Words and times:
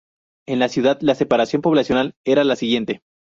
En 0.47 0.57
la 0.57 0.67
ciudad 0.67 0.97
la 1.01 1.13
separación 1.13 1.61
poblacional 1.61 2.15
era 2.25 2.43
la 2.43 2.55
siguiente. 2.55 3.03